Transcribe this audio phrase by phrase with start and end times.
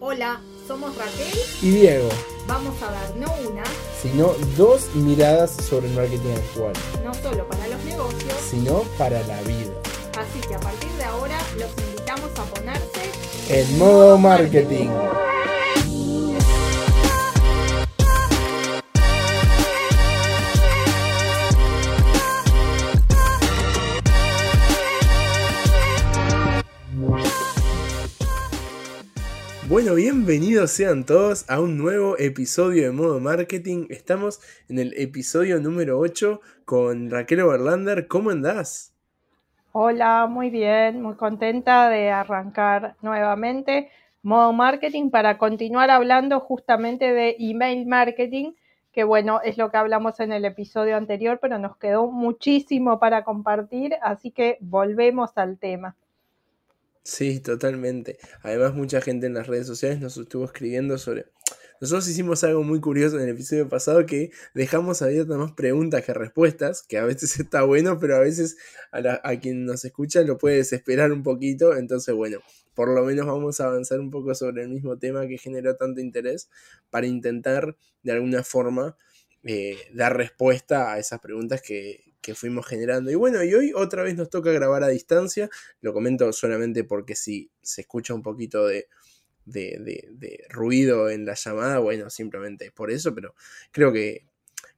[0.00, 2.08] Hola, somos Raquel y Diego.
[2.48, 3.62] Vamos a dar no una,
[4.02, 6.72] sino dos miradas sobre el marketing actual.
[7.04, 9.72] No solo para los negocios, sino para la vida.
[10.18, 13.10] Así que a partir de ahora los invitamos a ponerse
[13.48, 14.90] en modo marketing.
[29.74, 33.86] Bueno, bienvenidos sean todos a un nuevo episodio de Modo Marketing.
[33.90, 38.06] Estamos en el episodio número 8 con Raquel Overlander.
[38.06, 38.94] ¿Cómo andás?
[39.72, 43.90] Hola, muy bien, muy contenta de arrancar nuevamente
[44.22, 48.52] Modo Marketing para continuar hablando justamente de email marketing,
[48.92, 53.24] que bueno, es lo que hablamos en el episodio anterior, pero nos quedó muchísimo para
[53.24, 55.96] compartir, así que volvemos al tema.
[57.04, 58.18] Sí, totalmente.
[58.42, 61.26] Además, mucha gente en las redes sociales nos estuvo escribiendo sobre...
[61.80, 66.14] Nosotros hicimos algo muy curioso en el episodio pasado que dejamos abiertas más preguntas que
[66.14, 68.56] respuestas, que a veces está bueno, pero a veces
[68.90, 71.76] a, quien nos escucha lo puede desesperar un poquito.
[71.76, 72.38] Entonces, bueno,
[72.74, 76.00] por lo menos vamos a avanzar un poco sobre el mismo tema que generó tanto
[76.00, 76.48] interés
[76.88, 78.96] para intentar de alguna forma
[79.42, 83.10] eh, dar respuesta a esas preguntas que, que fuimos generando.
[83.10, 85.50] Y bueno, y hoy otra vez nos toca grabar a distancia.
[85.82, 88.88] Lo comento solamente porque si se escucha un poquito de,
[89.44, 93.34] de, ruido en la llamada, bueno, simplemente es por eso, pero
[93.72, 94.26] creo que,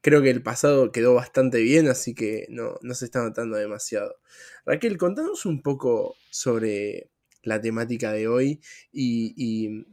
[0.01, 4.17] creo que el pasado quedó bastante bien, así que no, no se está notando demasiado.
[4.65, 7.11] Raquel, contanos un poco sobre
[7.45, 9.87] la temática de hoy y, y,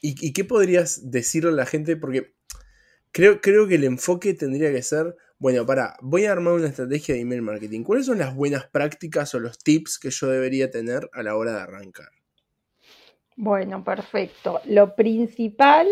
[0.00, 2.34] y, qué podrías decirle a la gente, porque
[3.12, 7.16] creo, creo que el enfoque tendría que ser bueno, para, voy a armar una estrategia
[7.16, 7.82] de email marketing.
[7.82, 11.50] ¿Cuáles son las buenas prácticas o los tips que yo debería tener a la hora
[11.54, 12.10] de arrancar?
[13.34, 14.60] Bueno, perfecto.
[14.66, 15.88] Lo principal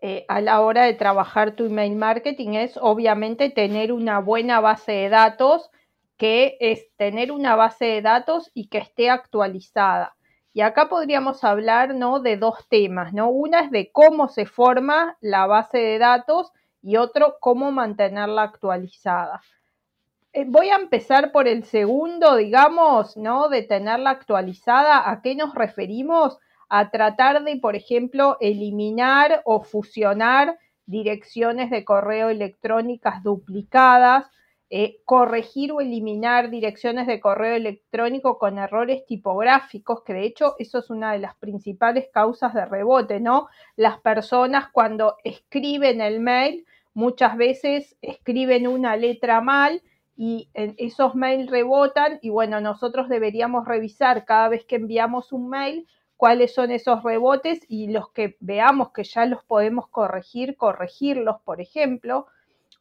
[0.00, 4.92] eh, a la hora de trabajar tu email marketing es obviamente tener una buena base
[4.92, 5.70] de datos,
[6.16, 10.14] que es tener una base de datos y que esté actualizada.
[10.52, 12.20] Y acá podríamos hablar ¿no?
[12.20, 13.28] de dos temas, ¿no?
[13.28, 16.52] Una es de cómo se forma la base de datos
[16.84, 19.40] y otro, cómo mantenerla actualizada.
[20.34, 23.48] Eh, voy a empezar por el segundo, digamos, ¿no?
[23.48, 25.10] De tenerla actualizada.
[25.10, 26.38] ¿A qué nos referimos?
[26.68, 34.26] A tratar de, por ejemplo, eliminar o fusionar direcciones de correo electrónicas duplicadas,
[34.68, 40.78] eh, corregir o eliminar direcciones de correo electrónico con errores tipográficos, que de hecho eso
[40.80, 43.48] es una de las principales causas de rebote, ¿no?
[43.76, 49.82] Las personas cuando escriben el mail muchas veces escriben una letra mal
[50.16, 55.88] y esos mails rebotan y bueno, nosotros deberíamos revisar cada vez que enviamos un mail
[56.16, 61.60] cuáles son esos rebotes y los que veamos que ya los podemos corregir, corregirlos, por
[61.60, 62.28] ejemplo,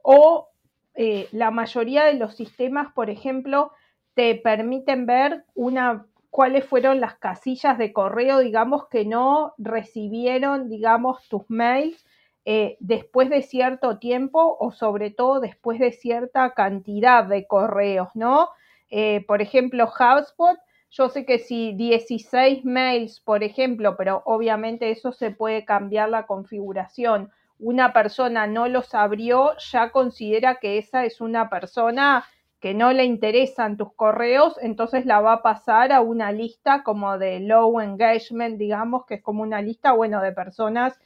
[0.03, 0.49] o
[0.93, 3.71] eh, la mayoría de los sistemas, por ejemplo,
[4.13, 11.27] te permiten ver una cuáles fueron las casillas de correo, digamos, que no recibieron, digamos,
[11.29, 12.05] tus mails
[12.45, 18.49] eh, después de cierto tiempo o sobre todo después de cierta cantidad de correos, ¿no?
[18.89, 20.57] Eh, por ejemplo, HubSpot,
[20.89, 26.27] yo sé que si 16 mails, por ejemplo, pero obviamente eso se puede cambiar la
[26.27, 32.25] configuración, una persona no los abrió, ya considera que esa es una persona
[32.59, 37.17] que no le interesan tus correos, entonces la va a pasar a una lista como
[37.17, 40.99] de low engagement, digamos, que es como una lista, bueno, de personas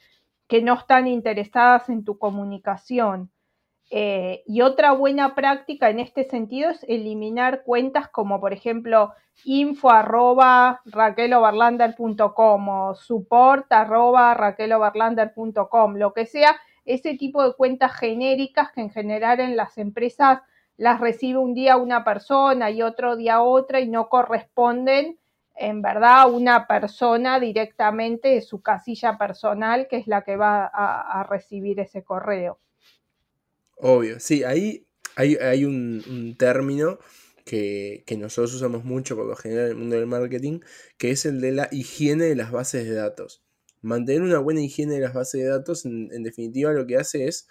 [0.48, 3.30] que no están interesadas en tu comunicación.
[3.90, 9.14] Eh, y otra buena práctica en este sentido es eliminar cuentas como por ejemplo
[9.44, 14.36] info arroba o support arroba
[15.94, 20.40] lo que sea, ese tipo de cuentas genéricas que en general en las empresas
[20.76, 25.18] las recibe un día una persona y otro día otra y no corresponden
[25.58, 31.24] en verdad una persona directamente de su casilla personal que es la que va a,
[31.28, 32.58] recibir ese correo.
[33.76, 34.86] Obvio, sí, ahí
[35.16, 36.98] hay, un, término
[37.44, 40.60] que, nosotros usamos mucho por lo general en el mundo del marketing,
[40.96, 43.42] que es el de la higiene de las bases de datos.
[43.82, 47.26] Mantener una buena higiene de las bases de datos, en, en definitiva, lo que hace
[47.26, 47.48] es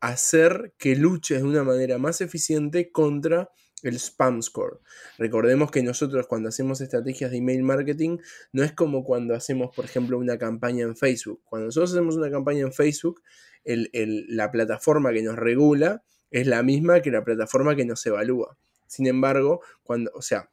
[0.00, 3.50] hacer que luches de una manera más eficiente contra
[3.82, 4.80] el spam score.
[5.18, 8.18] Recordemos que nosotros cuando hacemos estrategias de email marketing
[8.52, 11.42] no es como cuando hacemos, por ejemplo, una campaña en Facebook.
[11.44, 13.22] Cuando nosotros hacemos una campaña en Facebook,
[13.64, 18.56] la plataforma que nos regula es la misma que la plataforma que nos evalúa.
[18.86, 20.50] Sin embargo, cuando, o sea,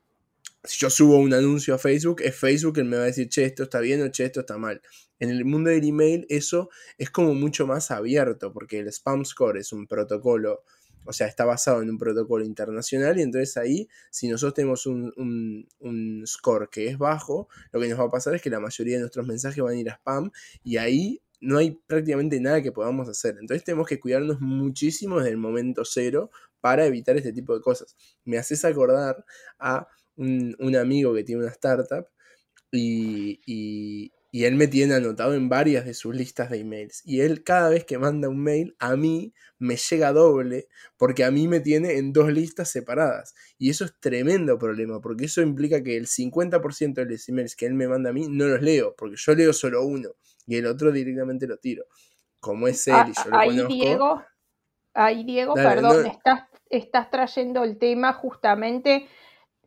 [0.64, 3.46] si yo subo un anuncio a Facebook, es Facebook el me va a decir, che,
[3.46, 4.82] esto está bien o che, esto está mal.
[5.20, 9.58] En el mundo del email eso es como mucho más abierto, porque el spam score
[9.58, 10.64] es un protocolo,
[11.06, 15.68] o sea, está basado en un protocolo internacional y entonces ahí, si nosotros tenemos un,
[15.80, 18.96] un score que es bajo, lo que nos va a pasar es que la mayoría
[18.96, 20.32] de nuestros mensajes van a ir a spam
[20.64, 23.38] y ahí no hay prácticamente nada que podamos hacer.
[23.40, 27.98] Entonces tenemos que cuidarnos muchísimo desde el momento cero para evitar este tipo de cosas.
[28.24, 29.26] Me haces acordar
[29.60, 32.08] a un, amigo que tiene una startup
[32.72, 34.14] y, y,
[34.46, 37.04] él me tiene anotado en varias de sus listas de emails.
[37.06, 41.30] Y él cada vez que manda un mail, a mí me llega doble porque a
[41.30, 43.36] mí me tiene en dos listas separadas.
[43.60, 47.68] Y eso es tremendo problema porque eso implica que el 50% de los emails que
[47.68, 50.10] él me manda a mí no los leo porque yo leo solo uno
[50.48, 51.86] y el otro directamente lo tiro.
[52.40, 53.74] Como es él y yo lo ahí conozco.
[53.74, 54.24] Diego,
[54.96, 56.42] ahí Diego, perdón, estás,
[56.72, 59.08] estás trayendo el tema justamente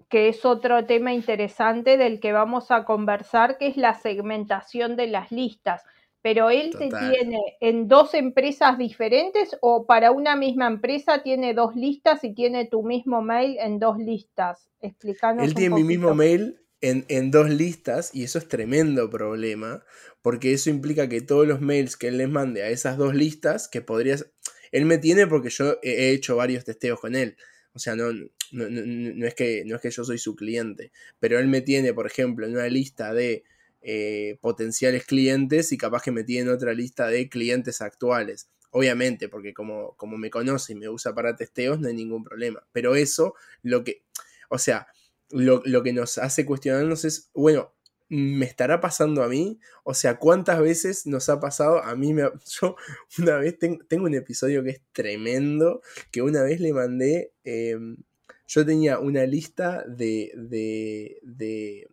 [0.08, 5.08] que es otro tema interesante del que vamos a conversar, que es la segmentación de
[5.08, 5.82] las listas.
[6.22, 11.76] Pero él te tiene en dos empresas diferentes o para una misma empresa tiene dos
[11.76, 14.68] listas y tiene tu mismo mail en dos listas.
[14.80, 15.44] Explícanos.
[15.44, 19.84] Él tiene mi mismo mail en, en, dos listas y eso es tremendo problema
[20.20, 23.68] porque eso implica que todos los mails que él les mande a esas dos listas,
[23.68, 24.28] que podrías...
[24.72, 27.36] Él me tiene porque yo he hecho varios testeos con él.
[27.76, 28.10] O sea, no,
[28.52, 32.06] no, es que, no es que yo soy su cliente, pero él me tiene, por
[32.06, 33.44] ejemplo, en una lista de
[33.82, 38.48] eh, potenciales clientes y capaz que me tiene en otra lista de clientes actuales.
[38.70, 42.66] Obviamente, porque como, como me conoce y me usa para testeos, no hay ningún problema.
[42.72, 44.04] Pero eso, lo que,
[44.48, 44.86] o sea,
[45.28, 47.75] lo, lo que nos hace cuestionarnos es, bueno,
[48.08, 49.58] me estará pasando a mí?
[49.84, 51.82] O sea, ¿cuántas veces nos ha pasado?
[51.82, 52.22] A mí me...
[52.60, 52.76] Yo
[53.18, 57.32] una vez tengo, un episodio que es tremendo, que una vez le mandé...
[57.44, 57.96] Em,
[58.48, 61.88] yo tenía una lista de, de, de,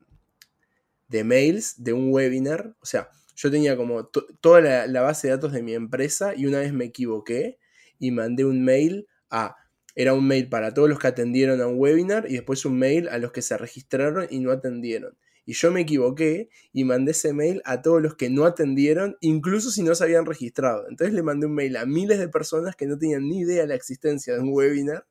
[1.07, 2.75] de, mails de un webinar.
[2.80, 6.45] O sea, yo tenía como toda la, la base de datos de mi empresa y
[6.45, 7.57] una vez me equivoqué
[7.98, 9.56] y mandé un mail a
[9.95, 13.07] era un mail para todos los que atendieron a un webinar y después un mail
[13.10, 15.18] a los que se registraron y no atendieron.
[15.45, 19.71] Y yo me equivoqué y mandé ese mail a todos los que no atendieron, incluso
[19.71, 20.87] si no se habían registrado.
[20.89, 23.67] Entonces le mandé un mail a miles de personas que no tenían ni idea de
[23.67, 25.05] la existencia de un webinar,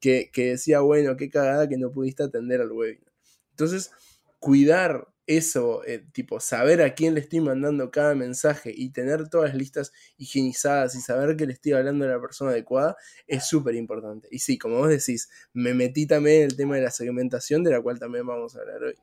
[0.00, 3.12] que, decía, bueno, qué cagada que no pudiste atender al webinar.
[3.50, 3.90] Entonces,
[4.38, 9.50] cuidar eso, eh, tipo, saber a quién le estoy mandando cada mensaje y tener todas
[9.50, 12.96] las listas higienizadas y saber que le estoy hablando a la persona adecuada
[13.28, 14.28] es súper importante.
[14.30, 17.70] Y sí, como vos decís, me metí también en el tema de la segmentación, de
[17.70, 18.94] la cual también vamos a hablar hoy.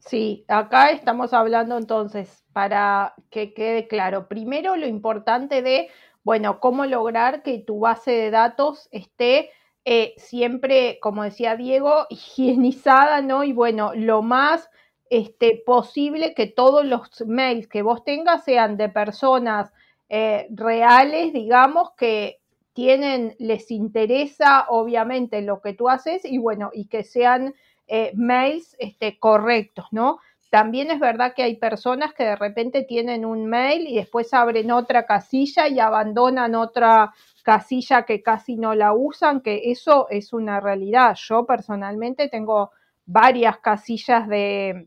[0.00, 5.88] Sí, acá estamos hablando entonces, para que quede claro, primero lo importante de,
[6.24, 9.50] bueno, cómo lograr que tu base de datos esté
[9.84, 13.44] eh, siempre, como decía Diego, higienizada, ¿no?
[13.44, 14.70] Y bueno, lo más
[15.10, 19.70] este, posible que todos los mails que vos tengas sean de personas
[20.08, 22.40] eh, reales, digamos, que
[22.72, 27.54] tienen, les interesa obviamente lo que tú haces y bueno, y que sean
[27.92, 30.20] eh, mails este, correctos, ¿no?
[30.48, 34.70] También es verdad que hay personas que de repente tienen un mail y después abren
[34.70, 40.60] otra casilla y abandonan otra casilla que casi no la usan, que eso es una
[40.60, 41.16] realidad.
[41.20, 42.70] Yo personalmente tengo
[43.06, 44.86] varias casillas de,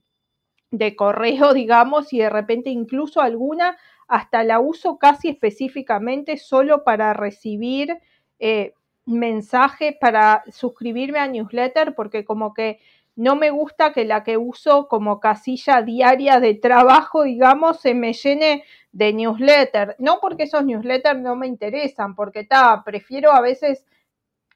[0.72, 3.78] de correo, digamos, y de repente incluso alguna
[4.08, 8.00] hasta la uso casi específicamente solo para recibir
[8.40, 8.74] eh,
[9.06, 12.80] mensajes para suscribirme a newsletter porque como que
[13.16, 18.14] no me gusta que la que uso como casilla diaria de trabajo, digamos, se me
[18.14, 19.96] llene de newsletter.
[20.00, 23.86] No porque esos newsletters no me interesan, porque está, prefiero a veces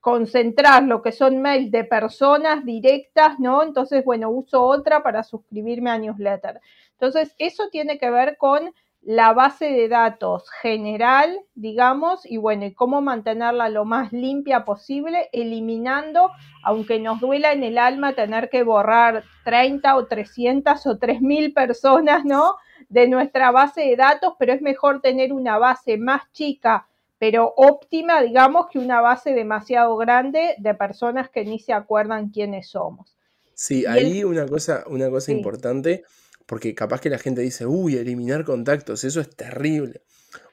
[0.02, 3.62] concentrar lo que son mails de personas directas, ¿no?
[3.62, 6.60] Entonces, bueno, uso otra para suscribirme a newsletter.
[6.94, 12.74] Entonces, eso tiene que ver con la base de datos general, digamos, y bueno, y
[12.74, 16.32] cómo mantenerla lo más limpia posible, eliminando,
[16.64, 22.26] aunque nos duela en el alma tener que borrar 30 o 300 o 3000 personas,
[22.26, 22.56] ¿no?
[22.90, 26.88] De nuestra base de datos, pero es mejor tener una base más chica,
[27.18, 32.70] pero óptima, digamos, que una base demasiado grande de personas que ni se acuerdan quiénes
[32.70, 33.16] somos.
[33.54, 36.04] Sí, ahí una cosa, una cosa importante
[36.48, 40.02] porque capaz que la gente dice, uy, eliminar contactos, eso es terrible.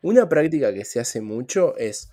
[0.03, 2.11] Una práctica que se hace mucho es,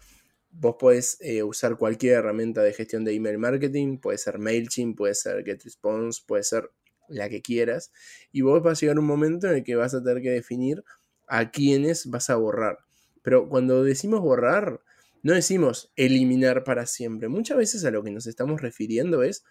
[0.52, 5.16] vos podés eh, usar cualquier herramienta de gestión de email marketing, puede ser MailChimp, puede
[5.16, 6.70] ser GetResponse, puede ser
[7.10, 7.92] la que quieras,
[8.32, 10.84] y vos vas a llegar un momento en el que vas a tener que definir
[11.28, 12.78] a quiénes vas a borrar.
[13.24, 14.82] Pero cuando decimos borrar,
[15.24, 17.30] no decimos eliminar para siempre.
[17.30, 19.44] Muchas veces a lo que nos estamos refiriendo es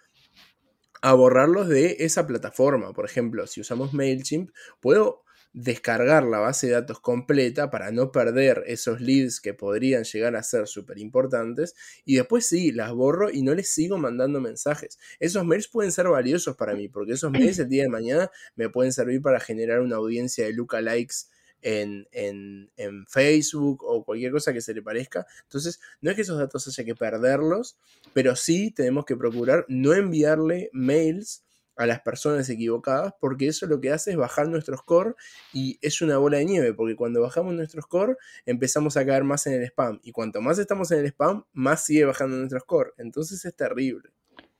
[1.01, 2.93] a borrarlos de esa plataforma.
[2.93, 8.63] Por ejemplo, si usamos MailChimp, puedo descargar la base de datos completa para no perder
[8.67, 13.41] esos leads que podrían llegar a ser súper importantes y después sí, las borro y
[13.41, 14.97] no les sigo mandando mensajes.
[15.19, 18.69] Esos mails pueden ser valiosos para mí porque esos mails el día de mañana me
[18.69, 21.27] pueden servir para generar una audiencia de lookalikes
[21.61, 25.25] en, en, en, Facebook o cualquier cosa que se le parezca.
[25.43, 27.77] Entonces, no es que esos datos haya que perderlos,
[28.13, 31.43] pero sí tenemos que procurar no enviarle mails
[31.77, 35.15] a las personas equivocadas, porque eso lo que hace es bajar nuestro score
[35.53, 39.47] y es una bola de nieve, porque cuando bajamos nuestro score empezamos a caer más
[39.47, 42.93] en el spam y cuanto más estamos en el spam, más sigue bajando nuestro score.
[42.97, 44.09] Entonces es terrible.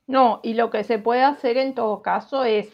[0.06, 2.68] No, y lo que se puede hacer en todo caso es,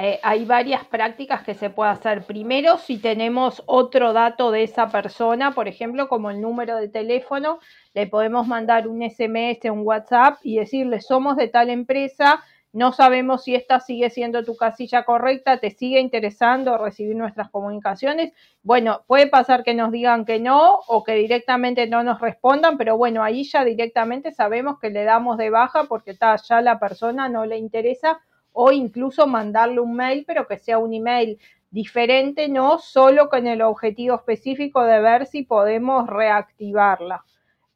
[0.00, 2.22] eh, hay varias prácticas que se puede hacer.
[2.24, 7.58] Primero, si tenemos otro dato de esa persona, por ejemplo, como el número de teléfono,
[7.94, 13.44] le podemos mandar un SMS, un WhatsApp y decirle, somos de tal empresa no sabemos
[13.44, 18.32] si esta sigue siendo tu casilla correcta, te sigue interesando recibir nuestras comunicaciones.
[18.62, 22.98] Bueno, puede pasar que nos digan que no o que directamente no nos respondan, pero
[22.98, 27.28] bueno, ahí ya directamente sabemos que le damos de baja porque está ya la persona
[27.28, 28.20] no le interesa
[28.52, 31.38] o incluso mandarle un mail, pero que sea un email
[31.70, 37.24] diferente, no solo con el objetivo específico de ver si podemos reactivarla.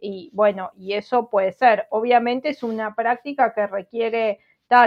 [0.01, 1.87] Y bueno, y eso puede ser.
[1.91, 4.41] Obviamente es una práctica que requiere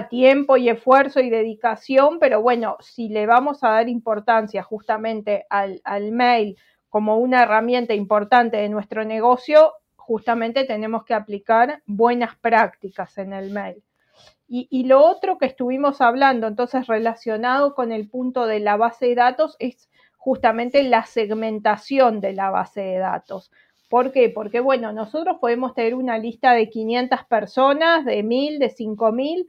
[0.10, 5.82] tiempo y esfuerzo y dedicación, pero bueno, si le vamos a dar importancia justamente al,
[6.12, 6.58] mail
[6.90, 13.52] como una herramienta importante de nuestro negocio, justamente tenemos que aplicar buenas prácticas en el
[13.52, 13.84] mail.
[14.48, 19.16] Y, lo otro que estuvimos hablando, entonces relacionado con el punto de la base de
[19.16, 23.52] datos, es justamente la segmentación de la base de datos.
[23.90, 24.30] ¿Por qué?
[24.30, 29.48] Porque, bueno, nosotros podemos tener una lista de 500 personas, de 1000, de 5000,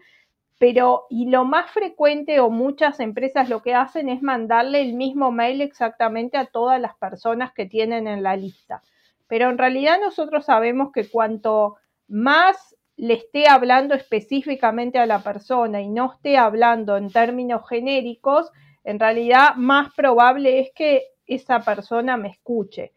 [0.59, 5.31] pero y lo más frecuente o muchas empresas lo que hacen es mandarle el mismo
[5.31, 8.83] mail exactamente a todas las personas que tienen en la lista.
[9.29, 11.77] Pero en realidad nosotros sabemos que cuanto
[12.09, 18.51] más le esté hablando específicamente a la persona y no esté hablando en términos genéricos,
[18.85, 22.93] en realidad más probable es que esa persona me escuche.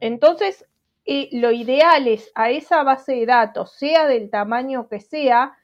[0.00, 0.66] Entonces,
[1.06, 5.56] eh, lo ideal es a esa base de datos, sea del tamaño que sea,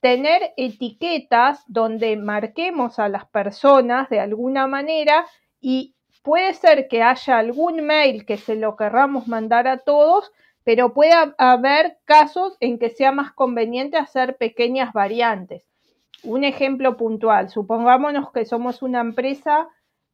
[0.00, 5.26] tener etiquetas donde marquemos a las personas de alguna manera
[5.60, 10.32] y puede ser que haya algún mail que se lo querramos mandar a todos,
[10.66, 15.64] pero puede haber casos en que sea más conveniente hacer pequeñas variantes.
[16.24, 19.68] Un ejemplo puntual, supongámonos que somos una empresa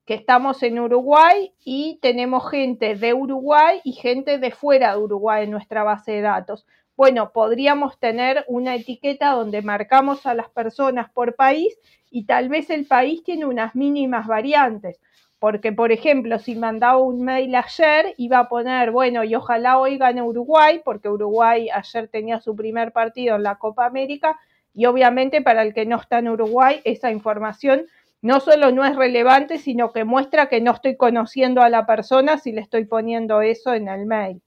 [0.04, 5.44] que estamos en Uruguay y tenemos gente de Uruguay y gente de fuera de Uruguay
[5.44, 6.66] en nuestra base de datos.
[6.99, 11.75] Bueno, podríamos tener una etiqueta donde marcamos a las personas por país
[12.11, 15.00] y tal vez el país tiene unas mínimas variantes.
[15.42, 19.99] Porque, por ejemplo, si mandaba un mail ayer, iba a poner, bueno, y ojalá hoy
[19.99, 24.38] gane Uruguay, porque Uruguay ayer tenía su primer partido en la Copa América,
[24.72, 27.87] y obviamente para el que no está en Uruguay, esa información
[28.20, 32.38] no solo no es relevante, sino que muestra que no estoy conociendo a la persona
[32.38, 34.40] si le estoy poniendo eso en el mail.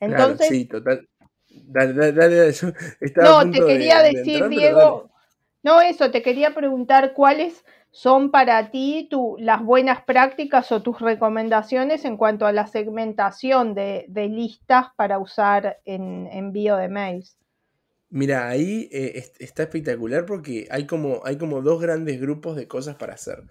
[0.00, 1.06] Entonces, sí, total.
[3.16, 5.10] no, te quería decir, Diego,
[5.62, 7.62] no eso, te quería preguntar cuáles
[7.92, 13.74] son para ti tu, las buenas prácticas o tus recomendaciones en cuanto a la segmentación
[13.74, 17.36] de, listas para usar en envío de mails.
[18.08, 22.96] Mira, ahí eh, está espectacular porque hay como, hay como dos grandes grupos de cosas
[22.96, 23.44] para hacer.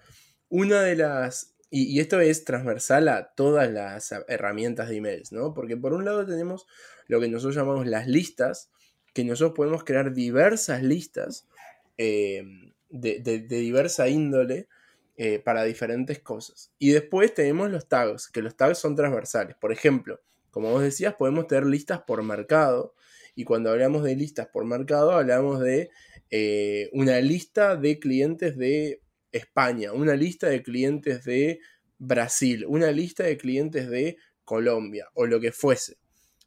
[0.48, 5.54] Una de las y, esto es transversal a todas las herramientas de emails, ¿no?
[5.54, 6.66] Porque por un lado tenemos
[7.06, 8.70] lo que nosotros llamamos las listas,
[9.14, 11.48] que nosotros podemos crear diversas listas
[11.96, 12.44] eh,
[12.92, 14.68] de, diversa índole
[15.16, 16.72] eh, para diferentes cosas.
[16.78, 19.56] Y después tenemos los tags, que los tags son transversales.
[19.56, 20.20] Por ejemplo,
[20.50, 22.94] como vos decías, podemos tener listas por mercado.
[23.34, 25.90] Y cuando hablamos de listas por mercado, hablamos de
[26.30, 29.00] eh, una lista de clientes de
[29.32, 31.60] España, una lista de clientes de
[31.98, 35.96] Brasil, una lista de clientes de Colombia o lo que fuese.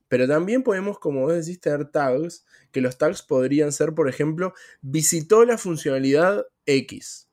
[0.07, 4.53] Pero también podemos, como vos decís, tener tags, que los tags podrían ser, por ejemplo,
[4.81, 7.29] visitó la funcionalidad X,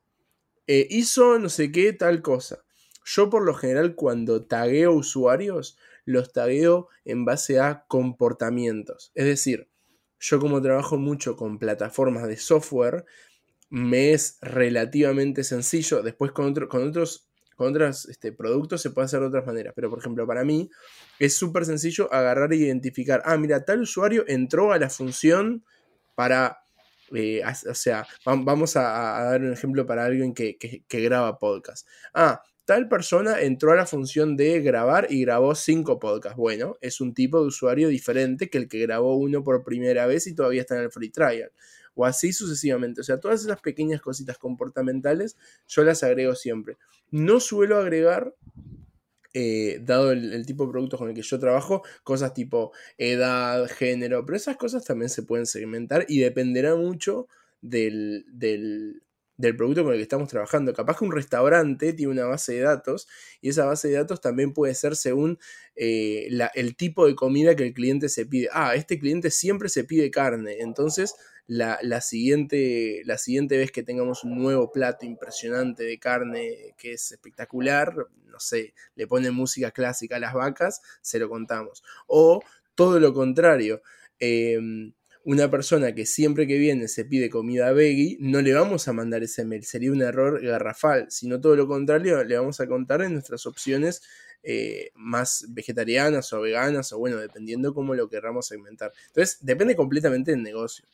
[0.67, 2.63] eh, hizo no sé qué tal cosa.
[3.05, 9.11] Yo por lo general cuando tagueo usuarios, los tagueo en base a comportamientos.
[9.13, 9.69] Es decir,
[10.19, 13.05] yo como trabajo mucho con plataformas de software,
[13.69, 16.01] me es relativamente sencillo.
[16.01, 19.73] Después con, con otros, con otros este, productos se puede hacer de otras maneras.
[19.75, 20.69] Pero por ejemplo, para mí
[21.19, 25.63] es súper sencillo agarrar e identificar, ah, mira, tal usuario entró a la función
[26.15, 26.59] para
[27.15, 31.87] eh, o sea, vamos a, dar un ejemplo para alguien que, que, graba podcast.
[32.13, 36.37] Ah, tal persona entró a la función de grabar y grabó cinco podcasts.
[36.37, 40.27] Bueno, es un tipo de usuario diferente que el que grabó uno por primera vez
[40.27, 41.51] y todavía está en el free trial.
[41.95, 43.01] O así sucesivamente.
[43.01, 46.77] O sea, todas esas pequeñas cositas comportamentales yo las agrego siempre.
[47.11, 48.33] No suelo agregar
[49.35, 54.25] eh, dado el, tipo de productos con el que yo trabajo, cosas tipo edad, género,
[54.25, 57.27] pero esas cosas también se pueden segmentar y dependerá mucho
[57.61, 59.02] del, del,
[59.37, 60.73] producto con el que estamos trabajando.
[60.73, 63.07] Capaz que un restaurante tiene una base de datos
[63.41, 65.39] y esa base de datos también puede ser según
[65.75, 68.49] eh, el tipo de comida que el cliente se pide.
[68.51, 71.15] Ah, este cliente siempre se pide carne, entonces
[71.47, 77.11] la, siguiente, la siguiente vez que tengamos un nuevo plato impresionante de carne que es
[77.11, 77.93] espectacular,
[78.25, 81.83] no sé, le ponen música clásica a las vacas, se lo contamos.
[82.07, 82.41] O
[82.75, 83.81] todo lo contrario.
[84.19, 84.93] Em,
[85.23, 89.23] una persona que siempre que viene se pide comida veggie, no le vamos a mandar
[89.23, 93.13] ese mail, sería un error garrafal, sino todo lo contrario, le vamos a contar en
[93.13, 94.01] nuestras opciones
[94.43, 98.91] eh, más vegetarianas o veganas, o bueno, dependiendo cómo lo querramos segmentar.
[99.07, 100.85] Entonces, depende completamente del negocio.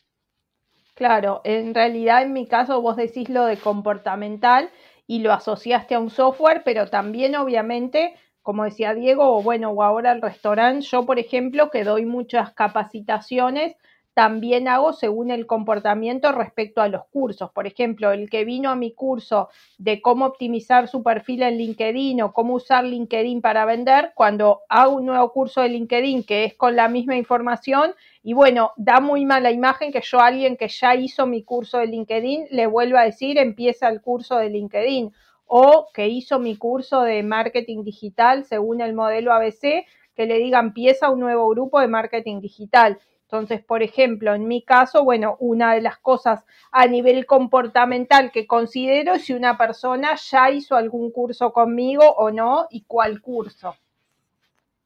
[0.93, 4.69] Claro, en realidad en mi caso vos decís lo de comportamental
[5.07, 9.81] y lo asociaste a un software, pero también obviamente, como decía Diego, o bueno, o
[9.81, 13.75] ahora el restaurante, yo por ejemplo que doy muchas capacitaciones,
[14.13, 17.51] también hago según el comportamiento respecto a los cursos.
[17.51, 22.21] Por ejemplo, el que vino a mi curso de cómo optimizar su perfil en LinkedIn
[22.21, 26.55] o cómo usar LinkedIn para vender, cuando hago un nuevo curso de LinkedIn que es
[26.55, 30.67] con la misma información, y bueno, da muy mala imagen que yo a alguien que
[30.67, 35.13] ya hizo mi curso de LinkedIn le vuelva a decir empieza el curso de LinkedIn
[35.45, 40.59] o que hizo mi curso de marketing digital según el modelo ABC, que le diga
[40.59, 42.99] empieza un nuevo grupo de marketing digital.
[43.31, 48.47] Entonces, por ejemplo, en mi caso, bueno, una de las cosas a nivel comportamental que
[48.47, 53.75] considero es si una persona ya hizo algún curso conmigo o no y cuál curso.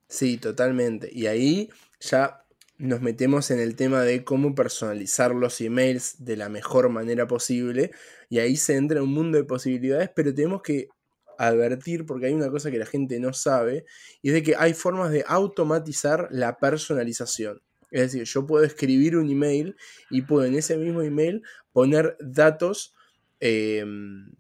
[0.10, 1.10] Sí, totalmente.
[1.10, 1.70] Y ahí
[2.02, 2.44] ya
[2.78, 7.92] nos metemos en el tema de cómo personalizar los emails de la mejor manera posible.
[8.28, 10.90] Y ahí se entra un mundo de posibilidades, pero tenemos que
[11.38, 13.86] advertir porque hay una cosa que la gente no sabe
[14.22, 17.62] y es de que hay formas de automatizar la personalización.
[17.94, 19.76] Es decir, yo puedo escribir un email
[20.10, 22.96] y puedo en ese mismo email poner datos,
[23.40, 24.34] em,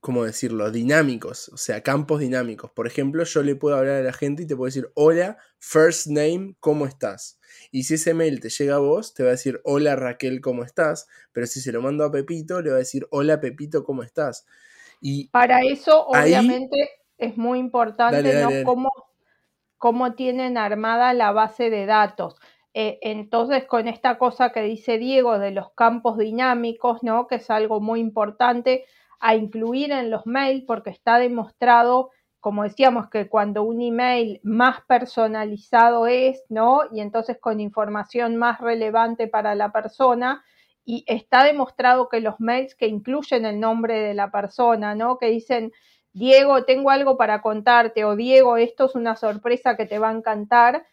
[0.00, 0.70] ¿cómo decirlo?
[0.70, 2.70] Dinámicos, o sea, campos dinámicos.
[2.70, 6.06] Por ejemplo, yo le puedo hablar a la gente y te puedo decir, hola, first
[6.06, 7.38] name, ¿cómo estás?
[7.70, 10.64] Y si ese mail te llega a vos, te va a decir, hola Raquel, ¿cómo
[10.64, 11.08] estás?
[11.32, 14.46] Pero si se lo mando a Pepito, le va a decir, hola Pepito, ¿cómo estás?
[15.02, 18.64] Y Para eso, obviamente, es muy importante, ¿no?
[18.64, 18.90] Cómo
[19.80, 22.36] cómo tienen armada la base de datos.
[22.74, 27.26] Eh, entonces, con esta cosa que dice Diego de los campos dinámicos, ¿no?
[27.26, 28.84] Que es algo muy importante
[29.20, 34.82] a incluir en los mails porque está demostrado, como decíamos, que cuando un email más
[34.86, 36.82] personalizado es, ¿no?
[36.92, 40.44] Y entonces con información más relevante para la persona,
[40.84, 45.18] y está demostrado que los mails que incluyen el nombre de la persona, ¿no?
[45.18, 45.72] Que dicen,
[46.12, 50.14] Diego, tengo algo para contarte, o Diego, esto es una sorpresa que te va a
[50.14, 50.84] encantar,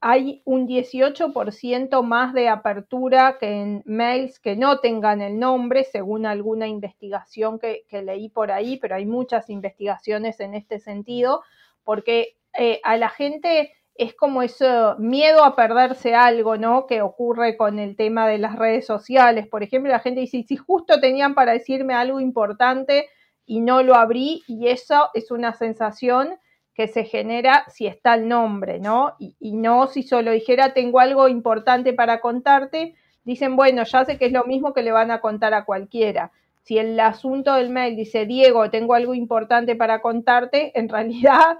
[0.00, 6.26] hay un 18% más de apertura que en mails que no tengan el nombre, según
[6.26, 11.42] alguna investigación que, leí por ahí, pero hay muchas investigaciones en este sentido,
[11.84, 16.86] porque eh, a la gente es como eso miedo a perderse algo, ¿no?
[16.86, 19.46] Que ocurre con el tema de las redes sociales.
[19.46, 23.08] Por ejemplo, la gente dice, si justo tenían para decirme algo importante,
[23.46, 26.36] y no lo abrí y eso es una sensación
[26.74, 29.14] que se genera si está el nombre, ¿no?
[29.18, 34.26] Y, no si solo dijera tengo algo importante para contarte, dicen, bueno, ya sé que
[34.26, 36.32] es lo mismo que le van a contar a cualquiera.
[36.62, 41.58] Si el asunto del mail dice, Diego, tengo algo importante para contarte, en realidad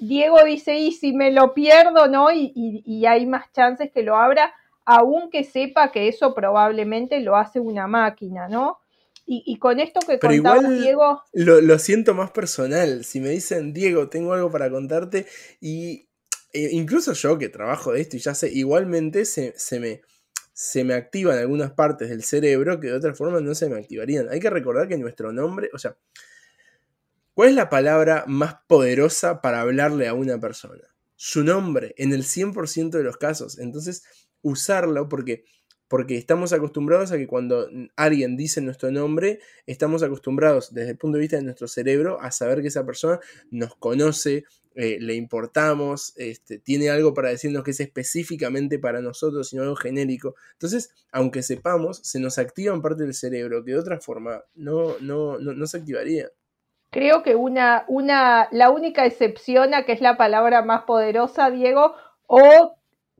[0.00, 2.30] Diego dice, y si me lo pierdo, ¿no?
[2.30, 4.52] Y, y hay más chances que lo abra,
[4.84, 8.79] aunque sepa que eso probablemente lo hace una máquina, ¿no?
[9.32, 11.22] Y, con esto que Pero igual Diego.
[11.32, 13.04] Lo, siento más personal.
[13.04, 15.24] Si me dicen, Diego, tengo algo para contarte.
[15.60, 16.08] Y
[16.52, 20.02] e incluso yo que trabajo de esto y ya sé, igualmente se, me,
[20.52, 24.28] se me activan algunas partes del cerebro que de otra forma no se me activarían.
[24.30, 25.96] Hay que recordar que nuestro nombre, o sea,
[27.32, 30.82] ¿cuál es la palabra más poderosa para hablarle a una persona?
[31.14, 33.60] Su nombre, en el 100% de los casos.
[33.60, 34.02] Entonces,
[34.42, 35.44] usarlo porque
[35.90, 41.16] porque estamos acostumbrados a que cuando alguien dice nuestro nombre, estamos acostumbrados desde el punto
[41.16, 43.18] de vista de nuestro cerebro a saber que esa persona
[43.50, 44.44] nos conoce,
[44.76, 49.64] eh, le importamos, este, tiene algo para decirnos que es específicamente para nosotros y no
[49.64, 50.36] algo genérico.
[50.52, 54.96] Entonces, aunque sepamos, se nos activa en parte del cerebro que de otra forma no,
[55.00, 56.28] no, no, se activaría.
[56.90, 61.94] Creo que una, una, la única excepción a que es la palabra más poderosa, Diego,
[62.28, 62.76] o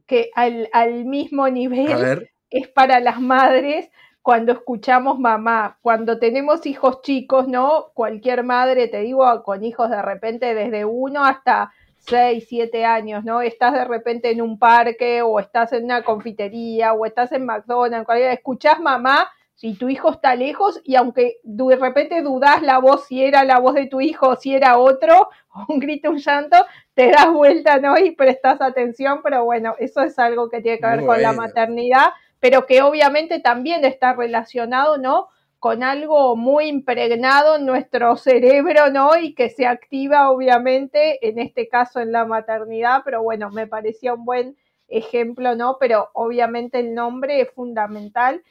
[0.06, 3.90] que al, al mismo nivel es para las madres
[4.22, 7.86] cuando escuchamos mamá, cuando tenemos hijos chicos, ¿no?
[7.94, 13.40] Cualquier madre, te digo, con hijos de repente desde uno hasta seis, siete años, ¿no?
[13.40, 18.06] Estás de repente en un parque o estás en una confitería o estás en McDonald's,
[18.06, 23.06] cualquiera, escuchás mamá si tu hijo está lejos y aunque de repente dudas la voz
[23.06, 25.28] si era la voz de tu hijo o si era otro,
[25.68, 26.56] un grito, un llanto,
[26.94, 27.98] te das vuelta, ¿no?
[27.98, 32.10] Y prestas atención, pero bueno, eso es algo que tiene que ver con la maternidad
[32.40, 35.28] pero que obviamente también está relacionado, ¿no?
[35.58, 39.16] Con algo muy impregnado en nuestro cerebro, ¿no?
[39.18, 44.14] Y que se activa obviamente, en este caso en la maternidad, pero bueno, me parecía
[44.14, 44.56] un buen
[44.88, 45.76] ejemplo, ¿no?
[45.78, 48.42] Pero obviamente el nombre es fundamental.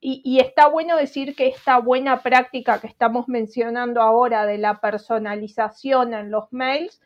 [0.00, 4.80] Y, y, está bueno decir que esta buena práctica que estamos mencionando ahora de la
[4.80, 7.00] personalización en los mails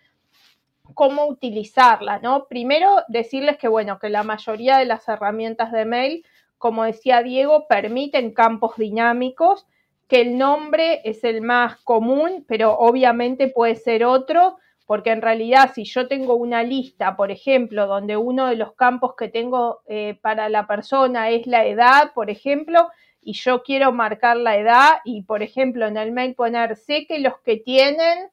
[0.95, 2.47] cómo utilizarla, ¿no?
[2.47, 6.25] Primero, decirles que, bueno, que la mayoría de las herramientas de mail,
[6.59, 9.67] como decía Diego, permiten campos dinámicos,
[10.09, 15.71] que el nombre es el más común, pero obviamente puede ser otro, porque en realidad
[15.73, 20.19] si yo tengo una lista, por ejemplo, donde uno de los campos que tengo eh,
[20.21, 22.89] para la persona es la edad, por ejemplo,
[23.23, 27.21] y yo quiero marcar la edad y, por ejemplo, en el mail poner, sé que
[27.21, 28.31] los que tienen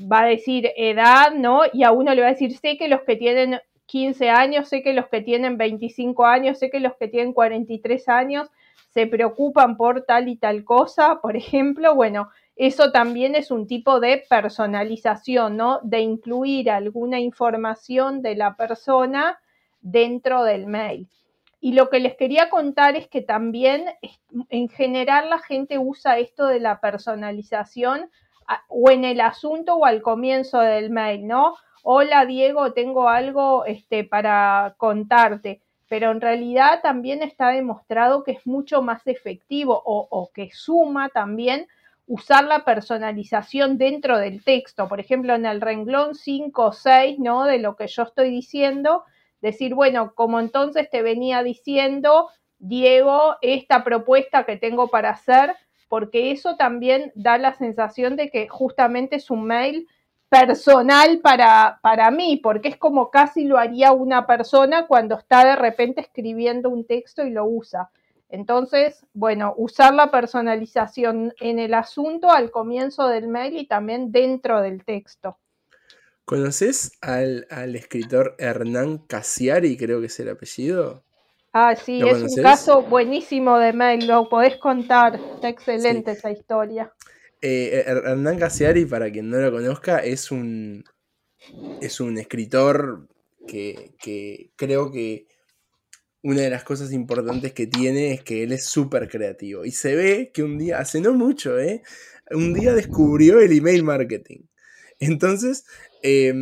[0.00, 1.62] va a decir edad, ¿no?
[1.72, 4.82] Y a uno le va a decir, sé que los que tienen 15 años, sé
[4.82, 8.50] que los que tienen 25 años, sé que los que tienen 43 años
[8.90, 14.00] se preocupan por tal y tal cosa, por ejemplo, bueno, eso también es un tipo
[14.00, 15.80] de personalización, ¿no?
[15.82, 19.38] De incluir alguna información de la persona
[19.82, 21.08] dentro del mail.
[21.60, 23.84] Y lo que les quería contar es que también
[24.48, 28.10] en general la gente usa esto de la personalización
[28.68, 31.56] o en el asunto o al comienzo del mail, ¿no?
[31.82, 38.46] Hola Diego, tengo algo este, para contarte, pero en realidad también está demostrado que es
[38.46, 41.66] mucho más efectivo o, o que suma también
[42.06, 44.88] usar la personalización dentro del texto.
[44.88, 47.44] Por ejemplo, en el renglón 5 o 6, ¿no?
[47.44, 49.04] De lo que yo estoy diciendo,
[49.40, 55.54] decir, bueno, como entonces te venía diciendo, Diego, esta propuesta que tengo para hacer
[55.88, 59.88] porque eso también da la sensación de que justamente es un mail
[60.28, 65.56] personal para, para mí, porque es como casi lo haría una persona cuando está de
[65.56, 67.90] repente escribiendo un texto y lo usa.
[68.28, 74.60] Entonces, bueno, usar la personalización en el asunto al comienzo del mail y también dentro
[74.62, 75.38] del texto.
[76.24, 81.04] ¿Conoces al, al escritor Hernán Casiari, creo que es el apellido?
[81.58, 86.92] Ah, sí, es un caso buenísimo de mail, lo podés contar, está excelente esa historia.
[87.40, 90.84] Eh, Hernán Casiari, para quien no lo conozca, es un,
[91.80, 93.08] es un escritor
[93.48, 95.28] que, que creo que
[96.20, 99.64] una de las cosas importantes que tiene es que él es súper creativo.
[99.64, 101.82] Y se ve que un día, hace no mucho, ¿eh?
[102.32, 104.40] un día descubrió el email marketing.
[105.00, 105.64] Entonces,
[106.02, 106.34] eh,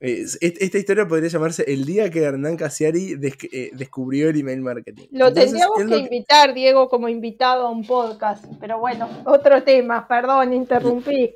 [0.00, 3.18] esta historia podría llamarse El día que Hernán Casiari
[3.52, 5.08] eh, descubrió el email marketing.
[5.10, 10.52] Lo tendríamos que invitar, Diego, como invitado a un podcast, pero bueno, otro tema, perdón,
[10.52, 11.34] interrumpí.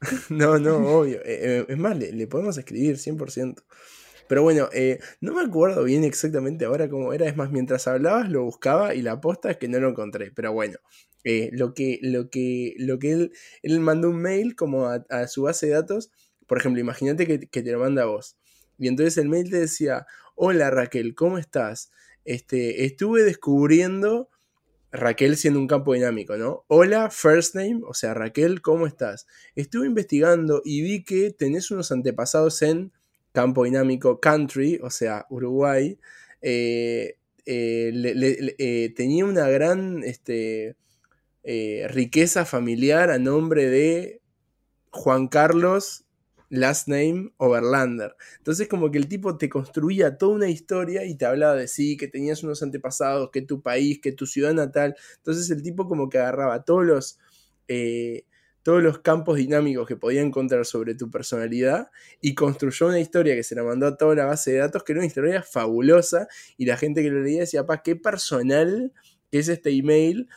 [0.28, 1.18] no, no, obvio.
[1.18, 3.62] Eh, eh, es más, le, podemos escribir 100%.
[4.28, 4.68] Pero bueno,
[5.20, 7.26] no me acuerdo bien exactamente ahora cómo era.
[7.26, 10.32] Es más, mientras hablabas lo buscaba y la aposta es que no lo encontré.
[10.32, 10.78] Pero bueno,
[11.52, 15.66] lo que, lo que, lo que él, él mandó un mail como a su base
[15.66, 16.10] de datos
[16.46, 18.36] por ejemplo, imagínate que, te lo manda a vos.
[18.78, 21.90] Y entonces el mail te decía, hola Raquel, ¿cómo estás?
[22.24, 24.28] Este, estuve descubriendo,
[24.92, 26.64] Raquel siendo un campo dinámico, ¿no?
[26.68, 29.26] Hola, first name, o sea, Raquel, ¿cómo estás?
[29.54, 32.92] Estuve investigando y vi que tenés unos antepasados en
[33.36, 35.98] campo dinámico country, o sea, Uruguay.
[36.40, 40.74] Eh, eh, eh, tenía una gran este,
[41.44, 44.22] riqueza familiar a nombre de
[44.90, 46.05] Juan Carlos
[46.48, 48.14] last name Overlander.
[48.38, 51.96] Entonces como que el tipo te construía toda una historia y te hablaba de sí,
[51.96, 54.96] que tenías unos antepasados, que tu país, que tu ciudad natal.
[55.16, 57.18] Entonces el tipo como que agarraba todos los...
[57.68, 58.24] Eh,
[58.62, 61.88] todos los campos dinámicos que podía encontrar sobre tu personalidad
[62.20, 64.90] y construyó una historia que se la mandó a toda la base de datos, que
[64.90, 68.92] era una historia fabulosa y la gente que lo leía decía, pa, qué personal
[69.30, 70.28] es este email.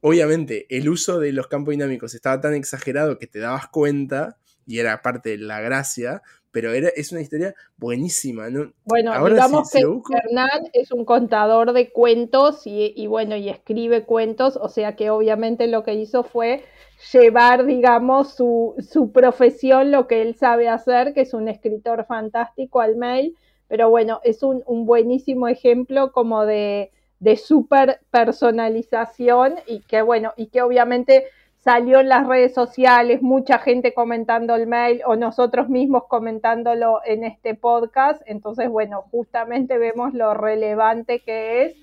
[0.00, 4.78] Obviamente, el uso de los campos dinámicos estaba tan exagerado que te dabas cuenta y
[4.78, 8.72] era parte de la gracia, pero era, es una historia buenísima, ¿no?
[8.84, 14.68] Bueno, digamos que Hernán es un contador de cuentos y, bueno, y escribe cuentos, o
[14.68, 16.64] sea que obviamente lo que hizo fue
[17.12, 22.80] llevar, digamos, su, su profesión, lo que él sabe hacer, que es un escritor fantástico
[22.80, 23.36] al mail,
[23.68, 30.32] pero bueno, es un, un buenísimo ejemplo como de, de super personalización y que bueno,
[30.36, 31.26] y que obviamente
[31.66, 37.24] salió en las redes sociales, mucha gente comentando el mail o nosotros mismos comentándolo en
[37.24, 38.22] este podcast.
[38.24, 41.76] Entonces, bueno, justamente vemos lo relevante que es,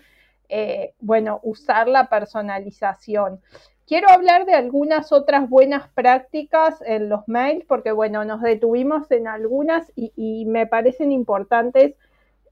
[0.48, 3.42] eh, bueno, usar la personalización.
[3.86, 9.28] Quiero hablar de algunas otras buenas prácticas en los mails, porque bueno, nos detuvimos en
[9.28, 11.96] algunas y, me parecen importantes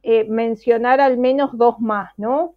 [0.04, 2.56] eh, mencionar al menos dos más, ¿no?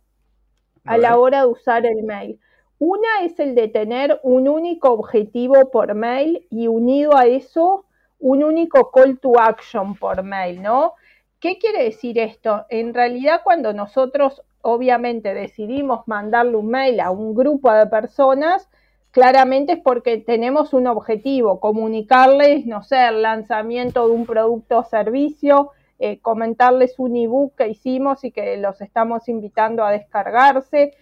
[0.85, 2.41] A la hora de usar el mail.
[2.79, 7.85] Una es el de tener un único objetivo por mail y unido a eso
[8.19, 10.95] un único call to action por mail, ¿no?
[11.41, 12.65] ¿Qué quiere decir esto?
[12.71, 18.71] En realidad cuando nosotros obviamente decidimos mandarle un mail a un grupo de personas,
[19.11, 24.85] claramente es porque tenemos un objetivo, comunicarles, no sé, el lanzamiento de un producto o
[24.85, 30.95] servicio, eh, comentarles un ebook que hicimos y que los estamos invitando a descargarse,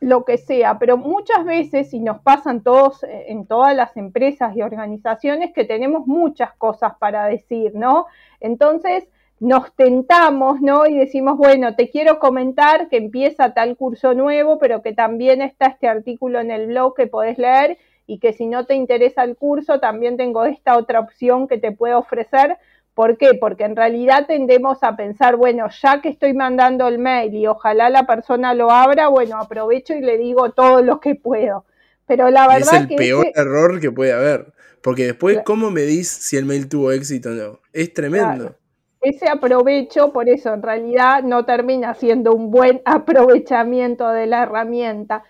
[0.00, 4.56] lo que sea, pero muchas veces, y nos pasan todos eh, en todas las empresas
[4.56, 8.06] y organizaciones, que tenemos muchas cosas para decir, ¿no?
[8.40, 10.86] Entonces nos tentamos, ¿no?
[10.86, 15.66] Y decimos, bueno, te quiero comentar que empieza tal curso nuevo, pero que también está
[15.66, 19.36] este artículo en el blog que podés leer y que si no te interesa el
[19.36, 22.56] curso, también tengo esta otra opción que te puedo ofrecer
[22.96, 23.34] ¿Por qué?
[23.34, 27.90] Porque en realidad tendemos a pensar, bueno, ya que estoy mandando el mail y ojalá
[27.90, 31.66] la persona lo abra, bueno, aprovecho y le digo todo lo que puedo.
[32.06, 36.38] Pero la verdad es el peor error que puede haber, porque después cómo medís si
[36.38, 37.60] el mail tuvo éxito o no.
[37.74, 38.54] Es tremendo.
[39.02, 45.22] Ese aprovecho, por eso en realidad no termina siendo un buen aprovechamiento de la herramienta.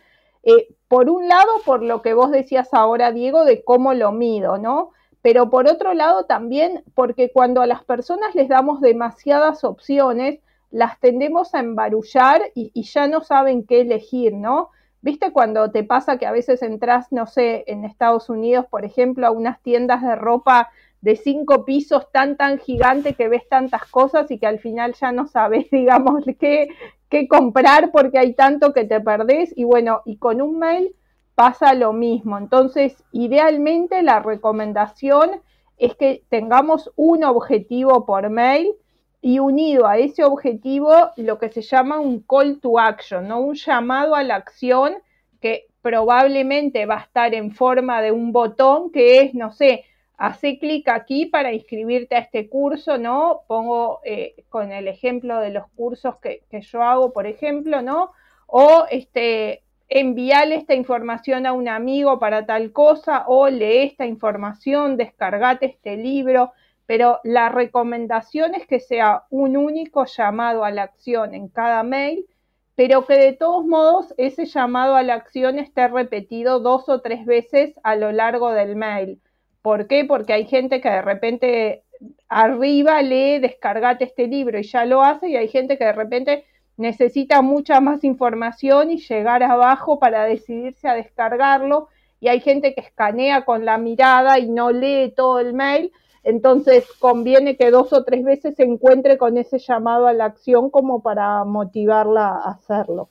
[0.44, 4.56] Eh, por un lado, por lo que vos decías ahora, Diego, de cómo lo mido,
[4.56, 4.92] ¿no?
[5.26, 10.38] Pero por otro lado también porque cuando a las personas les damos demasiadas opciones,
[10.70, 14.70] las tendemos a embarullar y, ya no saben qué elegir, ¿no?
[15.02, 19.26] ¿Viste cuando te pasa que a veces entras, no sé, en Estados Unidos, por ejemplo,
[19.26, 24.30] a unas tiendas de ropa de cinco pisos tan, tan gigante que ves tantas cosas
[24.30, 26.68] y que al final ya no sabes, digamos, qué,
[27.08, 29.52] qué comprar porque hay tanto que te perdés?
[29.56, 30.94] Y bueno, y con un mail
[31.36, 32.38] pasa lo mismo.
[32.38, 35.42] Entonces, idealmente la recomendación
[35.76, 38.74] es que tengamos un objetivo por mail
[39.20, 43.40] y unido a ese objetivo lo que se llama un call to action, ¿no?
[43.40, 44.94] Un llamado a la acción
[45.40, 49.84] que probablemente va a estar en forma de un botón que es, no sé,
[50.16, 53.42] hace clic aquí para inscribirte a este curso, ¿no?
[53.46, 58.12] Pongo eh, con el ejemplo de los cursos que, que, yo hago, por ejemplo, ¿no?
[58.46, 64.96] O este, envíale esta información a un amigo para tal cosa o lee esta información,
[64.96, 66.52] descargate este libro,
[66.86, 72.26] pero la recomendación es que sea un único llamado a la acción en cada mail,
[72.74, 77.24] pero que de todos modos ese llamado a la acción esté repetido dos o tres
[77.24, 79.20] veces a lo largo del mail.
[79.62, 80.04] ¿Por qué?
[80.04, 81.82] Porque hay gente que de repente
[82.28, 86.44] arriba lee, descargate este libro y ya lo hace, y hay gente que de repente
[86.76, 91.88] necesita mucha más información y llegar abajo para decidirse a descargarlo.
[92.20, 95.92] Y hay gente que escanea con la mirada y no lee todo el mail.
[96.22, 100.70] Entonces conviene que dos o tres veces se encuentre con ese llamado a la acción
[100.70, 103.10] como para motivarla a hacerlo.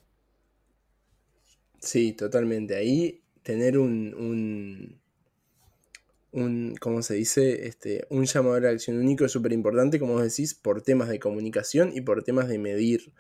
[1.80, 2.76] Sí, totalmente.
[2.76, 5.00] Ahí tener un un,
[6.80, 7.68] ¿cómo se dice?
[7.68, 11.20] Este, un llamado a acción único es súper importante, como vos decís, por temas de
[11.20, 13.14] comunicación y por temas de medir.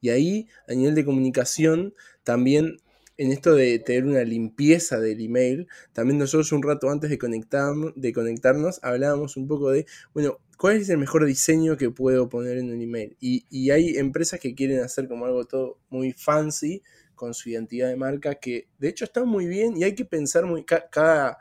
[0.00, 2.78] Y ahí, a nivel de comunicación, también
[3.18, 7.74] en esto de tener una limpieza del email, también nosotros un rato antes de, conectar,
[7.94, 12.56] de conectarnos hablábamos un poco de, bueno, ¿cuál es el mejor diseño que puedo poner
[12.56, 13.16] en un email?
[13.20, 16.82] Y, y hay empresas que quieren hacer como algo todo muy fancy
[17.14, 20.46] con su identidad de marca, que de hecho está muy bien y hay que pensar
[20.46, 21.38] muy, cada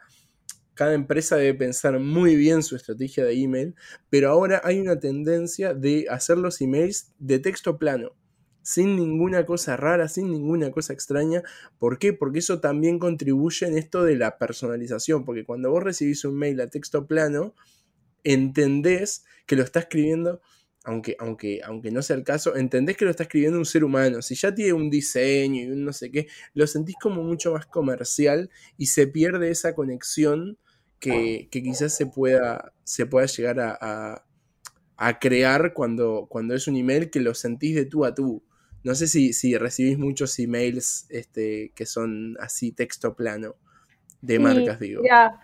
[0.82, 3.76] cada empresa debe pensar muy bien su estrategia de email,
[4.10, 8.16] pero ahora hay una tendencia de hacer los emails de texto plano.
[8.64, 11.44] sin ninguna cosa rara, sin ninguna cosa extraña.
[11.78, 12.14] ¿Por qué?
[12.14, 16.60] Porque eso también contribuye en esto de la personalización, porque cuando vos recibís un mail
[16.62, 17.54] a texto plano,
[18.24, 20.42] entendés que lo está escribiendo,
[20.84, 24.24] aunque, aunque, aunque no sea el caso, entendés que lo está escribiendo un ser humano.
[24.24, 27.68] Si ya tiene un diseño y un no sé qué, lo sentís como mucho más
[27.68, 30.58] comercial y se pierde esa conexión
[31.02, 34.24] que, quizás se pueda, se pueda llegar a,
[34.96, 38.44] a, crear cuando, cuando es un email que lo sentís de tú a tú.
[38.84, 43.56] No sé si, si recibís muchos emails este, que son así texto plano,
[44.22, 45.02] de marcas, digo.
[45.04, 45.40] Ya.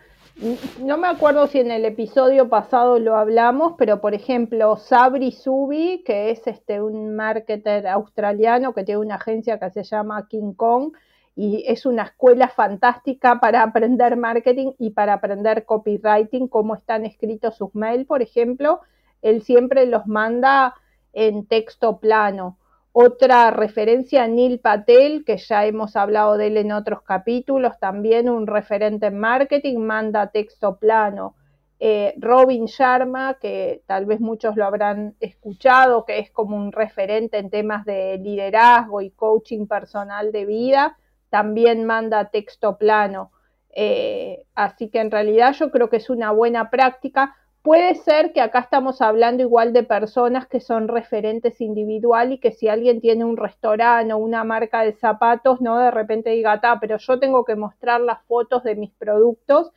[0.79, 6.03] No me acuerdo si en el episodio pasado lo hablamos, pero por ejemplo, Sabri Subi,
[6.05, 10.93] que es este, un marketer australiano que tiene una agencia que se llama King Kong,
[11.37, 17.55] y es una escuela fantástica para aprender marketing y para aprender copywriting, cómo están escritos
[17.55, 18.81] sus mails, por ejemplo,
[19.21, 20.73] él siempre los manda
[21.13, 22.57] en texto plano.
[22.91, 28.47] Otra referencia, Neil Patel, que ya hemos hablado de él en otros capítulos, también un
[28.47, 31.35] referente en marketing, manda texto plano.
[31.79, 37.37] Eh, Robin Sharma, que tal vez muchos lo habrán escuchado, que es como un referente
[37.37, 40.97] en temas de liderazgo y coaching personal de vida,
[41.29, 43.31] también manda texto plano.
[43.73, 47.35] Eh, así que en realidad yo creo que es una buena práctica.
[47.61, 52.51] Puede ser que acá estamos hablando igual de personas que son referentes individual y que
[52.51, 56.79] si alguien tiene un restaurante o una marca de zapatos, no de repente diga, ta,
[56.79, 59.71] pero yo tengo que mostrar las fotos de mis productos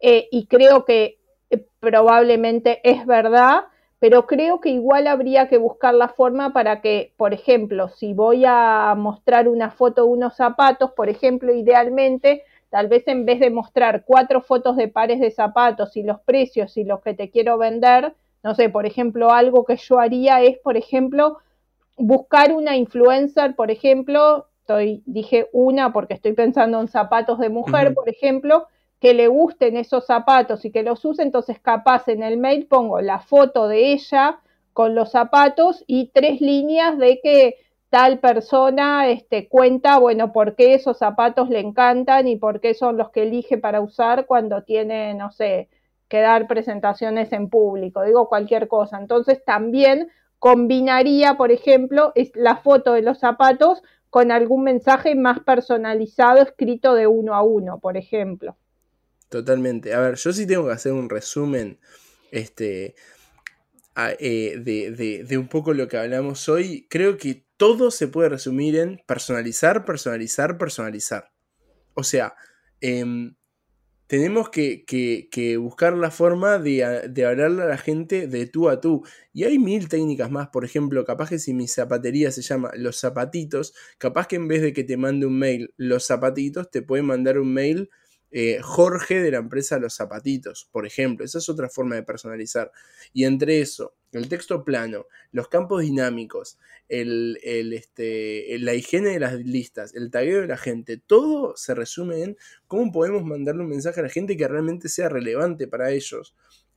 [0.00, 1.18] eh, y creo que
[1.50, 3.64] eh, probablemente es verdad,
[4.00, 8.44] pero creo que igual habría que buscar la forma para que, por ejemplo, si voy
[8.46, 13.50] a mostrar una foto de unos zapatos, por ejemplo, idealmente, tal vez en vez de
[13.50, 17.58] mostrar cuatro fotos de pares de zapatos y los precios y los que te quiero
[17.58, 21.38] vender, no sé, por ejemplo, algo que yo haría es, por ejemplo,
[21.98, 27.92] buscar una influencer, por ejemplo, estoy, dije una porque estoy pensando en zapatos de mujer,
[27.92, 28.66] por ejemplo,
[29.00, 33.00] que le gusten esos zapatos y que los use, entonces capaz en el mail pongo
[33.00, 34.40] la foto de ella
[34.72, 37.56] con los zapatos y tres líneas de que
[37.88, 42.96] tal persona este, cuenta, bueno, por qué esos zapatos le encantan y por qué son
[42.96, 45.68] los que elige para usar cuando tiene, no sé,
[46.08, 48.98] que dar presentaciones en público, digo cualquier cosa.
[48.98, 50.08] Entonces también
[50.38, 57.06] combinaría, por ejemplo, la foto de los zapatos con algún mensaje más personalizado escrito de
[57.06, 58.56] uno a uno, por ejemplo.
[59.30, 59.94] Totalmente.
[59.94, 61.78] A ver, yo sí tengo que hacer un resumen
[62.32, 62.96] este,
[64.18, 66.86] eh, de, un poco lo que hablamos hoy.
[66.90, 71.30] Creo que todo se puede resumir en personalizar, personalizar, personalizar.
[71.94, 72.34] O sea,
[72.80, 73.36] em,
[74.08, 74.84] tenemos que,
[75.60, 79.04] buscar la forma de, de, hablarle a la gente de tú a tú.
[79.32, 80.48] Y hay mil técnicas más.
[80.48, 84.62] Por ejemplo, capaz que si mi zapatería se llama Los Zapatitos, capaz que en vez
[84.62, 87.90] de que te mande un mail Los Zapatitos, te puede mandar un mail
[88.32, 91.24] eh, Jorge de la empresa Los Zapatitos, por ejemplo.
[91.24, 92.70] Esa es otra forma de personalizar.
[93.12, 99.94] Y entre eso, el texto plano, los campos dinámicos, este, la higiene de las listas,
[99.94, 104.04] el tagueo de la gente, todo se resume en cómo podemos mandarle un mensaje a
[104.04, 106.34] la gente que realmente sea relevante para ellos,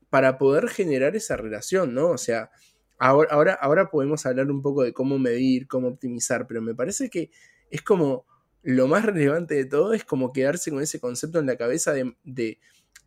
[0.09, 2.09] para poder generar esa relación, ¿no?
[2.09, 2.51] O sea,
[2.97, 7.09] ahora, ahora, ahora podemos hablar un poco de cómo medir, cómo optimizar, pero me parece
[7.09, 7.31] que
[7.69, 8.25] es como
[8.63, 12.59] lo más relevante de todo es como quedarse con ese concepto en la cabeza de,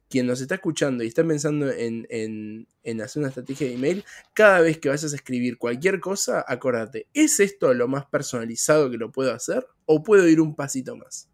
[0.09, 2.69] quien nos está escuchando y está pensando en,
[3.03, 7.41] hacer una estrategia de email, cada vez que vayas a escribir cualquier cosa, acuérdate, ¿es
[7.41, 11.29] esto lo más personalizado que lo puedo hacer o puedo ir un pasito más?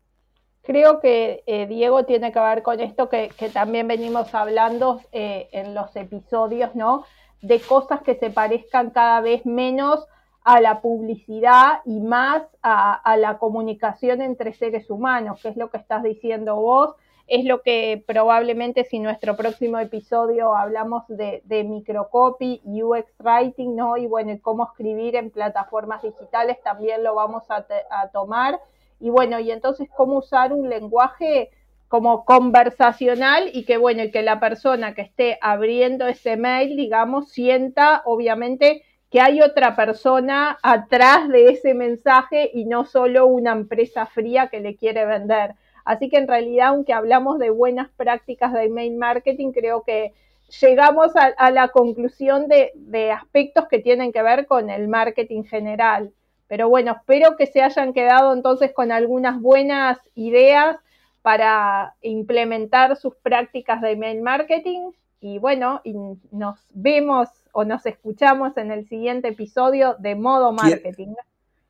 [0.62, 5.74] Creo que eh, Diego tiene que ver con esto que, también venimos hablando eh, en
[5.74, 7.04] los episodios, ¿no?
[7.40, 10.06] De cosas que se parezcan cada vez menos
[10.44, 15.76] a la publicidad y más a, la comunicación entre seres humanos, que es lo que
[15.76, 16.94] estás diciendo vos,
[17.28, 23.96] es lo que probablemente si nuestro próximo episodio hablamos de, de microcopy, UX writing, ¿no?
[23.96, 28.60] Y bueno, cómo escribir en plataformas digitales también lo vamos a, a tomar.
[28.98, 31.50] Y bueno, y entonces cómo usar un lenguaje
[31.86, 37.30] como conversacional y que bueno, y que la persona que esté abriendo ese mail, digamos,
[37.30, 44.06] sienta obviamente que hay otra persona atrás de ese mensaje y no solo una empresa
[44.06, 45.54] fría que le quiere vender.
[45.84, 50.14] Así que en realidad, aunque hablamos de buenas prácticas de email marketing, creo que
[50.62, 56.10] llegamos a, la conclusión de, aspectos que tienen que ver con el marketing general.
[56.48, 60.78] Pero bueno, espero que se hayan quedado entonces con algunas buenas ideas
[61.20, 64.92] para implementar sus prácticas de email marketing.
[65.22, 65.94] Y bueno, y
[66.32, 71.14] nos vemos o nos escuchamos en el siguiente episodio de Modo Marketing.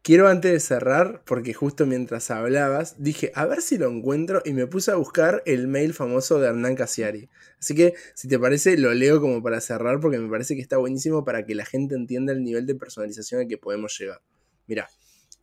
[0.00, 4.55] quiero antes de cerrar, porque justo mientras hablabas, dije, a ver si lo encuentro y
[4.55, 7.28] me puse a buscar el mail famoso de Hernán Casiari.
[7.61, 10.78] Así que, si te parece, lo leo como para cerrar, porque me parece que está
[10.78, 14.22] buenísimo para que la gente entienda el nivel de personalización al que podemos llegar.
[14.66, 14.88] Mira,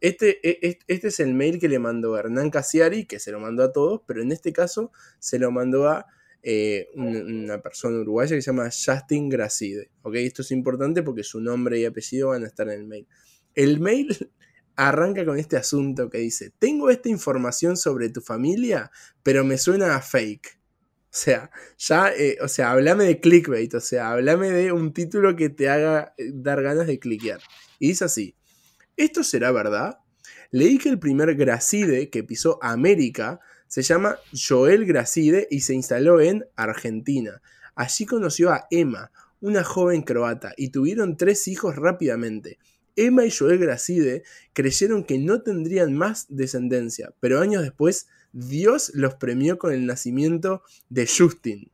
[0.01, 3.61] este, e, este es el mail que le mandó Hernán Casiari, que se lo mandó
[3.61, 6.07] a todos, pero en este caso se lo mandó a
[6.41, 9.89] eh, una, persona uruguaya que se llama Justin Gracide.
[10.13, 13.07] Esto es importante porque su nombre y apellido van a estar en el mail.
[13.55, 14.31] El mail
[14.75, 18.91] arranca con este asunto que dice, tengo esta información sobre tu familia,
[19.23, 20.59] pero me suena a fake.
[21.11, 25.35] O sea, ya, eh, o sea, hablame de clickbait, o sea, hablame de un título
[25.35, 27.41] que te haga eh, dar ganas de cliquear.
[27.79, 28.35] Y dice así,
[28.95, 29.97] ¿esto será verdad?
[30.51, 33.39] Leí que el primer Gracide que pisó América
[33.69, 37.41] se llama Joel Gracide y se instaló en Argentina.
[37.75, 39.11] Allí conoció a Emma,
[39.41, 42.57] una joven croata, y tuvieron tres hijos rápidamente.
[42.95, 49.15] Emma y Joel Gracide creyeron que no tendrían más descendencia, pero años después Dios los
[49.15, 51.71] premió con el nacimiento de Justin.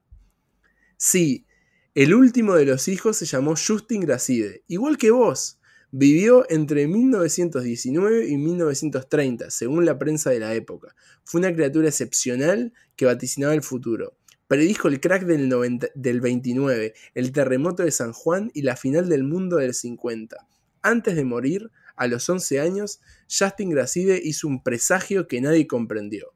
[0.97, 1.47] Sí,
[1.95, 5.59] el último de los hijos se llamó Justin Gracide, igual que vos.
[5.97, 10.93] Vivió entre 1919 y 1930, según la prensa de la época.
[11.23, 14.17] Fue una criatura excepcional que vaticinaba el futuro.
[14.47, 15.49] Predijo el crack del,
[15.95, 20.45] del 29, el terremoto de San Juan y la final del mundo del 50.
[20.81, 26.33] Antes de morir, a los 11 años, Justin Gracide hizo un presagio que nadie comprendió.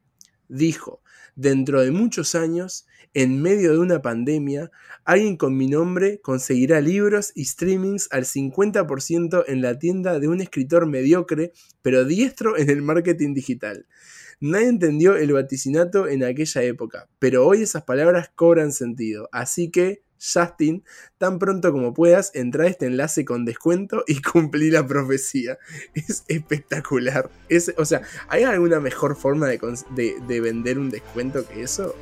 [0.48, 1.02] Dijo,
[1.36, 4.70] dentro de muchos años, en medio de una pandemia,
[5.04, 10.40] alguien con mi nombre conseguirá libros y streamings al 50% en la tienda de un
[10.40, 11.52] escritor mediocre,
[11.82, 13.86] pero diestro en el marketing digital.
[14.40, 20.02] Nadie entendió el vaticinato en aquella época, pero hoy esas palabras cobran sentido, así que
[20.20, 20.84] Justin,
[21.18, 25.58] tan pronto como puedas, entra a este enlace con descuento y cumplí la profecía.
[25.94, 27.30] Es espectacular.
[27.48, 31.94] Es, o sea, ¿hay alguna mejor forma de, vender un descuento que eso?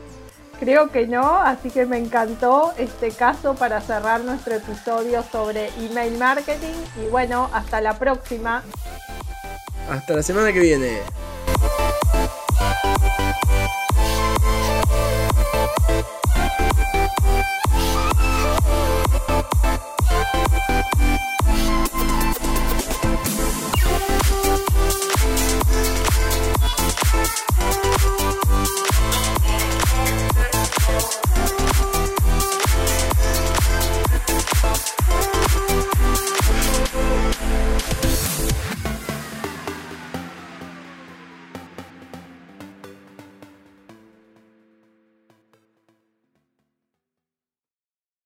[0.60, 6.18] Creo que no, así que me encantó este caso para cerrar nuestro episodio sobre email
[6.18, 6.74] marketing.
[7.00, 8.64] Y bueno, hasta la próxima.
[9.88, 10.98] Hasta la semana que viene.